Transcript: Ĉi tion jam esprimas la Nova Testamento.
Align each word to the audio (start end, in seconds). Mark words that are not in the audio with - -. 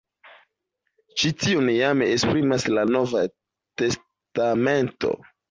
Ĉi 1.21 1.29
tion 1.43 1.69
jam 1.73 2.01
esprimas 2.07 2.65
la 2.79 2.87
Nova 2.95 3.23
Testamento. 3.83 5.15